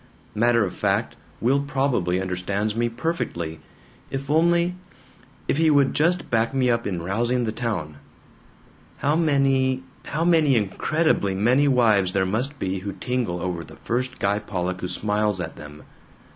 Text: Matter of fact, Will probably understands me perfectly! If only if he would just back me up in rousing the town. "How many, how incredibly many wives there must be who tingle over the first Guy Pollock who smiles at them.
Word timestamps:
Matter 0.33 0.65
of 0.65 0.73
fact, 0.75 1.15
Will 1.41 1.59
probably 1.59 2.19
understands 2.19 2.75
me 2.75 2.89
perfectly! 2.89 3.59
If 4.09 4.31
only 4.31 4.73
if 5.47 5.57
he 5.57 5.69
would 5.69 5.93
just 5.93 6.31
back 6.31 6.55
me 6.55 6.71
up 6.71 6.87
in 6.87 7.03
rousing 7.03 7.43
the 7.43 7.51
town. 7.51 7.97
"How 8.97 9.15
many, 9.15 9.83
how 10.05 10.23
incredibly 10.23 11.35
many 11.35 11.67
wives 11.67 12.13
there 12.13 12.25
must 12.25 12.57
be 12.57 12.79
who 12.79 12.93
tingle 12.93 13.39
over 13.43 13.63
the 13.63 13.75
first 13.75 14.17
Guy 14.17 14.39
Pollock 14.39 14.81
who 14.81 14.87
smiles 14.87 15.39
at 15.39 15.55
them. 15.55 15.83